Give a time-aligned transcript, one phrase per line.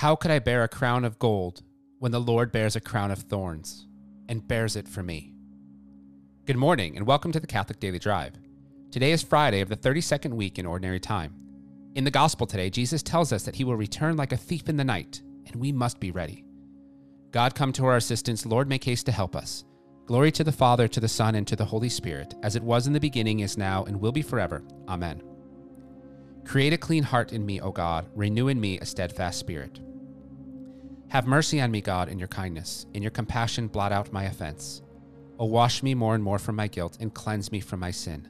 [0.00, 1.60] How could I bear a crown of gold
[1.98, 3.86] when the Lord bears a crown of thorns
[4.30, 5.34] and bears it for me?
[6.46, 8.32] Good morning and welcome to the Catholic Daily Drive.
[8.90, 11.34] Today is Friday of the 32nd week in Ordinary Time.
[11.96, 14.78] In the Gospel today, Jesus tells us that he will return like a thief in
[14.78, 16.46] the night, and we must be ready.
[17.30, 18.46] God, come to our assistance.
[18.46, 19.66] Lord, make haste to help us.
[20.06, 22.86] Glory to the Father, to the Son, and to the Holy Spirit, as it was
[22.86, 24.64] in the beginning, is now, and will be forever.
[24.88, 25.22] Amen.
[26.46, 29.78] Create a clean heart in me, O God, renew in me a steadfast spirit.
[31.10, 32.86] Have mercy on me, God, in your kindness.
[32.94, 34.82] In your compassion, blot out my offense.
[35.40, 38.28] O wash me more and more from my guilt, and cleanse me from my sin.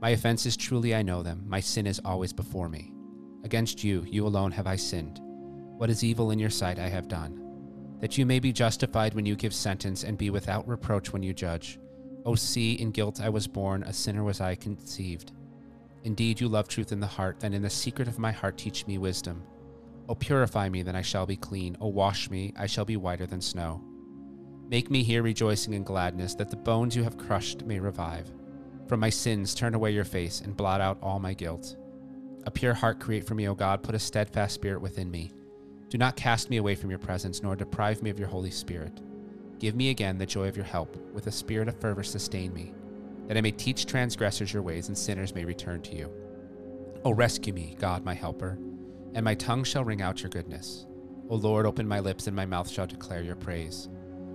[0.00, 2.94] My offenses truly I know them, my sin is always before me.
[3.44, 5.20] Against you, you alone have I sinned.
[5.76, 7.38] What is evil in your sight I have done,
[8.00, 11.34] that you may be justified when you give sentence, and be without reproach when you
[11.34, 11.78] judge.
[12.24, 15.32] O see, in guilt I was born, a sinner was I conceived.
[16.04, 18.86] Indeed, you love truth in the heart, then in the secret of my heart teach
[18.86, 19.42] me wisdom.
[20.08, 21.76] O purify me, then I shall be clean.
[21.80, 23.82] O wash me, I shall be whiter than snow.
[24.68, 28.32] Make me hear rejoicing and gladness, that the bones you have crushed may revive.
[28.88, 31.76] From my sins turn away your face, and blot out all my guilt.
[32.44, 35.32] A pure heart create for me, O God, put a steadfast spirit within me.
[35.88, 39.00] Do not cast me away from your presence, nor deprive me of your Holy Spirit.
[39.58, 42.72] Give me again the joy of your help, with a spirit of fervor sustain me
[43.26, 46.10] that I may teach transgressors your ways and sinners may return to you.
[47.04, 48.58] O rescue me, God, my helper,
[49.16, 50.86] and my tongue shall ring out your goodness.
[51.30, 53.88] O Lord, open my lips, and my mouth shall declare your praise.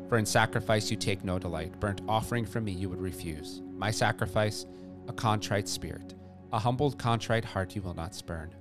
[0.09, 3.61] For in sacrifice you take no delight, burnt offering from me you would refuse.
[3.77, 4.65] My sacrifice,
[5.07, 6.15] a contrite spirit,
[6.51, 8.55] a humbled, contrite heart you will not spurn.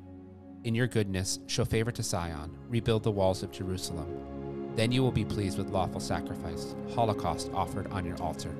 [0.65, 4.73] In your goodness, show favor to Zion, rebuild the walls of Jerusalem.
[4.77, 8.55] Then you will be pleased with lawful sacrifice, holocaust offered on your altar.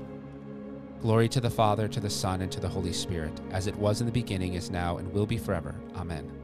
[1.03, 4.01] Glory to the Father, to the Son, and to the Holy Spirit, as it was
[4.01, 5.75] in the beginning, is now, and will be forever.
[5.95, 6.40] Amen.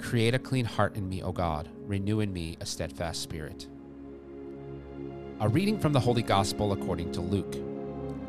[0.00, 1.68] Create a clean heart in me, O God.
[1.86, 3.68] Renew in me a steadfast spirit.
[5.40, 7.56] A reading from the Holy Gospel according to Luke.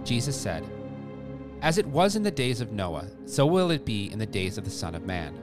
[0.03, 0.69] Jesus said,
[1.61, 4.57] As it was in the days of Noah, so will it be in the days
[4.57, 5.33] of the Son of Man.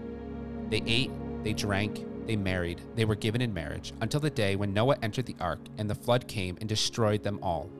[0.70, 1.10] They ate,
[1.42, 5.26] they drank, they married, they were given in marriage, until the day when Noah entered
[5.26, 7.70] the ark, and the flood came and destroyed them all.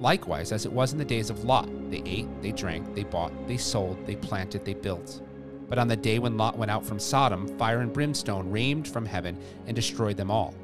[0.00, 3.32] Likewise, as it was in the days of Lot, they ate, they drank, they bought,
[3.46, 5.20] they sold, they planted, they built.
[5.68, 9.04] But on the day when Lot went out from Sodom, fire and brimstone rained from
[9.04, 10.54] heaven and destroyed them all.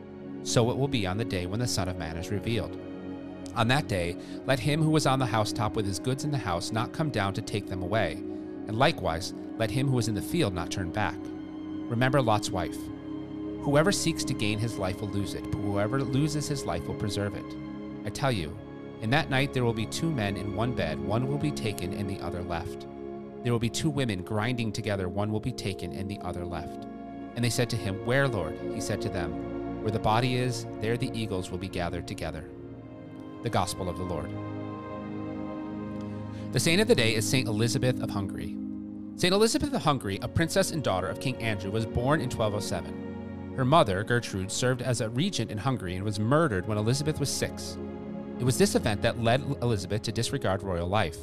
[0.45, 2.79] So it will be on the day when the Son of Man is revealed.
[3.55, 6.39] On that day, let him who was on the housetop with his goods in the
[6.39, 8.15] house not come down to take them away.
[8.67, 11.17] And likewise, let him who is in the field not turn back.
[11.89, 12.79] Remember Lot's wife.
[13.61, 16.95] Whoever seeks to gain his life will lose it, but whoever loses his life will
[16.95, 17.45] preserve it.
[18.05, 18.57] I tell you,
[19.03, 21.93] in that night there will be two men in one bed, one will be taken
[21.93, 22.87] and the other left.
[23.43, 26.87] There will be two women grinding together, one will be taken and the other left.
[27.35, 28.59] And they said to him, Where, Lord?
[28.75, 32.45] He said to them, Where the body is, there the eagles will be gathered together.
[33.43, 34.31] The Gospel of the Lord.
[36.53, 38.57] The saint of the day is Saint Elizabeth of Hungary.
[39.17, 43.55] Saint Elizabeth of Hungary, a princess and daughter of King Andrew, was born in 1207.
[43.57, 47.29] Her mother, Gertrude, served as a regent in Hungary and was murdered when Elizabeth was
[47.29, 47.77] six.
[48.39, 51.19] It was this event that led Elizabeth to disregard royal life.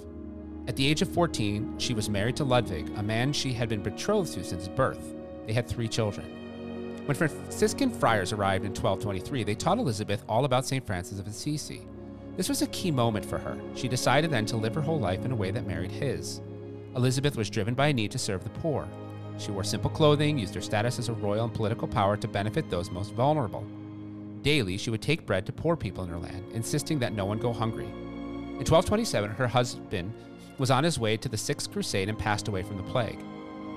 [0.70, 3.82] At the age of 14, she was married to Ludwig, a man she had been
[3.82, 5.16] betrothed to since birth.
[5.48, 6.28] They had three children.
[7.08, 10.86] When Franciscan friars arrived in 1223, they taught Elizabeth all about St.
[10.86, 11.88] Francis of Assisi.
[12.38, 13.60] This was a key moment for her.
[13.74, 16.40] She decided then to live her whole life in a way that married his.
[16.96, 18.88] Elizabeth was driven by a need to serve the poor.
[19.40, 22.70] She wore simple clothing, used her status as a royal and political power to benefit
[22.70, 23.66] those most vulnerable.
[24.44, 27.40] Daily, she would take bread to poor people in her land, insisting that no one
[27.40, 27.88] go hungry.
[27.88, 30.14] In 1227, her husband
[30.60, 33.24] was on his way to the Sixth Crusade and passed away from the plague.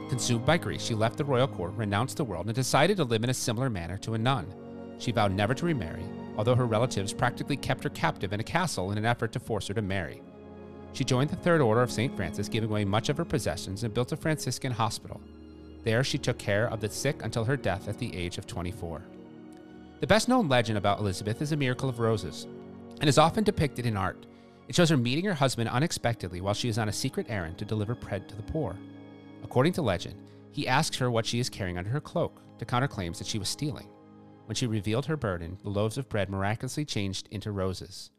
[0.09, 3.25] Consumed by grief, she left the royal court, renounced the world, and decided to live
[3.25, 4.47] in a similar manner to a nun.
[4.98, 6.04] She vowed never to remarry,
[6.37, 9.69] although her relatives practically kept her captive in a castle in an effort to force
[9.69, 10.20] her to marry.
[10.93, 12.15] She joined the Third Order of St.
[12.15, 15.20] Francis, giving away much of her possessions, and built a Franciscan hospital.
[15.84, 19.02] There, she took care of the sick until her death at the age of 24.
[20.00, 22.46] The best known legend about Elizabeth is a miracle of roses,
[23.00, 24.26] and is often depicted in art.
[24.69, 27.64] It shows her meeting her husband unexpectedly while she is on a secret errand to
[27.64, 28.76] deliver bread to the poor.
[29.43, 30.17] According to legend,
[30.50, 33.38] he asks her what she is carrying under her cloak to counter claims that she
[33.38, 33.88] was stealing.
[34.47, 38.11] When she revealed her burden, the loaves of bread miraculously changed into roses.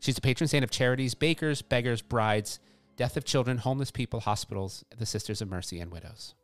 [0.00, 2.60] She's the patron saint of charities, bakers, beggars, brides,
[2.96, 6.34] death of children, homeless people, hospitals, the Sisters of Mercy, and widows.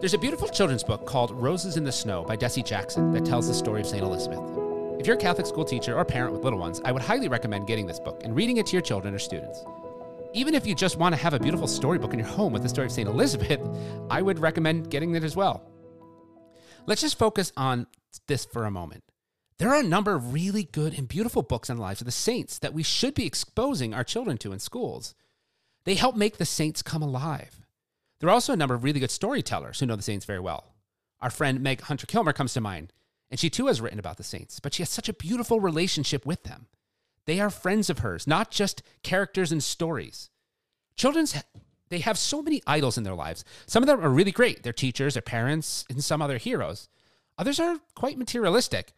[0.00, 3.46] There's a beautiful children's book called Roses in the Snow by Desi Jackson that tells
[3.46, 4.02] the story of St.
[4.02, 4.71] Elizabeth.
[5.02, 7.66] If you're a Catholic school teacher or parent with little ones, I would highly recommend
[7.66, 9.64] getting this book and reading it to your children or students.
[10.32, 12.68] Even if you just want to have a beautiful storybook in your home with the
[12.68, 13.08] story of St.
[13.08, 13.60] Elizabeth,
[14.10, 15.68] I would recommend getting it as well.
[16.86, 17.88] Let's just focus on
[18.28, 19.02] this for a moment.
[19.58, 22.12] There are a number of really good and beautiful books on the lives of the
[22.12, 25.16] saints that we should be exposing our children to in schools.
[25.82, 27.66] They help make the saints come alive.
[28.20, 30.76] There are also a number of really good storytellers who know the saints very well.
[31.20, 32.92] Our friend Meg Hunter Kilmer comes to mind,
[33.32, 36.26] and she too has written about the saints, but she has such a beautiful relationship
[36.26, 36.66] with them.
[37.24, 40.28] They are friends of hers, not just characters and stories.
[40.96, 41.34] Children's
[41.88, 43.42] they have so many idols in their lives.
[43.66, 44.62] Some of them are really great.
[44.62, 46.88] They're teachers, their parents, and some other heroes.
[47.38, 48.92] Others are quite materialistic.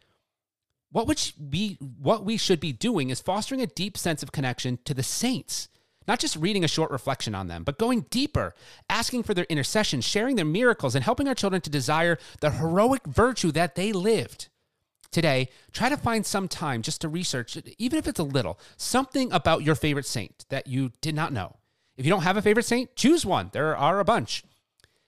[0.91, 4.79] What would we what we should be doing is fostering a deep sense of connection
[4.83, 5.69] to the saints.
[6.07, 8.53] Not just reading a short reflection on them, but going deeper,
[8.89, 13.05] asking for their intercession, sharing their miracles, and helping our children to desire the heroic
[13.05, 14.49] virtue that they lived.
[15.11, 19.31] Today, try to find some time just to research, even if it's a little, something
[19.31, 21.55] about your favorite saint that you did not know.
[21.97, 23.49] If you don't have a favorite saint, choose one.
[23.53, 24.43] There are a bunch.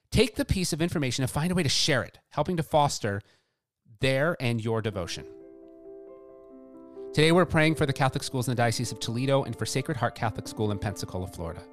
[0.09, 3.21] Take the piece of information and find a way to share it, helping to foster
[3.99, 5.25] their and your devotion.
[7.13, 9.97] Today, we're praying for the Catholic schools in the Diocese of Toledo and for Sacred
[9.97, 11.63] Heart Catholic School in Pensacola, Florida.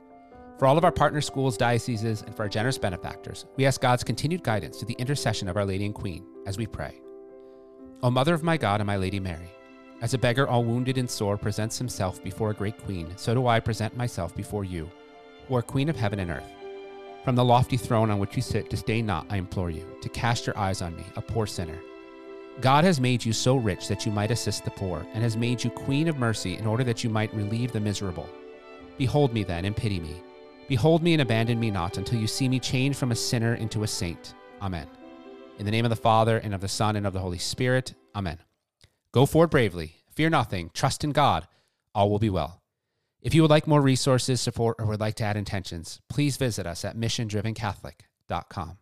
[0.58, 4.04] For all of our partner schools, dioceses, and for our generous benefactors, we ask God's
[4.04, 7.00] continued guidance through the intercession of Our Lady and Queen as we pray.
[8.02, 9.50] O Mother of my God and my Lady Mary,
[10.00, 13.46] as a beggar all wounded and sore presents himself before a great queen, so do
[13.46, 14.90] I present myself before you,
[15.48, 16.52] who are Queen of heaven and earth.
[17.24, 20.46] From the lofty throne on which you sit, disdain not, I implore you, to cast
[20.46, 21.78] your eyes on me, a poor sinner.
[22.60, 25.62] God has made you so rich that you might assist the poor, and has made
[25.62, 28.28] you Queen of mercy in order that you might relieve the miserable.
[28.96, 30.22] Behold me then, and pity me.
[30.68, 33.82] Behold me and abandon me not until you see me changed from a sinner into
[33.82, 34.34] a saint.
[34.62, 34.86] Amen.
[35.58, 37.94] In the name of the Father, and of the Son, and of the Holy Spirit.
[38.14, 38.38] Amen.
[39.12, 39.96] Go forward bravely.
[40.14, 40.70] Fear nothing.
[40.72, 41.46] Trust in God.
[41.94, 42.62] All will be well.
[43.20, 46.66] If you would like more resources, support, or would like to add intentions, please visit
[46.66, 48.78] us at missiondrivencatholic.com.